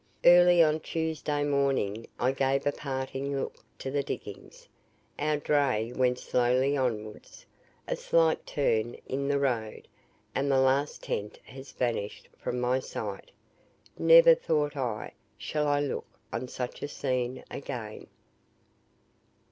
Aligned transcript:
Early 0.25 0.63
on 0.63 0.79
Tuesday 0.79 1.43
morning 1.43 2.07
I 2.19 2.31
gave 2.31 2.65
a 2.65 2.71
parting 2.71 3.37
look 3.39 3.57
to 3.77 3.91
the 3.91 4.01
diggings 4.01 4.67
our 5.19 5.37
dray 5.37 5.93
went 5.95 6.17
slowly 6.17 6.75
onwards 6.75 7.45
a 7.87 7.95
slight 7.95 8.47
turn 8.47 8.95
in 9.05 9.27
the 9.27 9.37
road, 9.37 9.87
and 10.33 10.49
the 10.49 10.57
last 10.59 11.03
tent 11.03 11.37
has 11.43 11.71
vanished 11.71 12.29
from 12.35 12.59
my 12.59 12.79
sight. 12.79 13.29
"Never," 13.95 14.33
thought 14.33 14.75
I, 14.75 15.13
"shall 15.37 15.67
I 15.67 15.79
look 15.81 16.07
on 16.33 16.47
such 16.47 16.81
a 16.81 16.87
scene 16.87 17.43
again!" 17.51 18.07